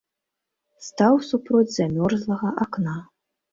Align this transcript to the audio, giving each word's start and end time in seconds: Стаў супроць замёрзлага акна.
Стаў 0.87 1.13
супроць 1.29 1.71
замёрзлага 1.75 2.53
акна. 2.67 2.99